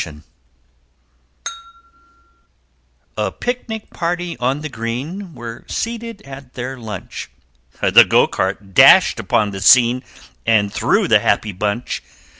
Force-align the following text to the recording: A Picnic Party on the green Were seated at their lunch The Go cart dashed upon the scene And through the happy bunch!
A 3.15 3.31
Picnic 3.31 3.91
Party 3.91 4.35
on 4.39 4.61
the 4.61 4.67
green 4.69 5.35
Were 5.35 5.63
seated 5.67 6.23
at 6.23 6.55
their 6.55 6.75
lunch 6.79 7.29
The 7.83 8.03
Go 8.03 8.25
cart 8.25 8.73
dashed 8.73 9.19
upon 9.19 9.51
the 9.51 9.61
scene 9.61 10.03
And 10.43 10.73
through 10.73 11.07
the 11.07 11.19
happy 11.19 11.51
bunch! 11.51 12.01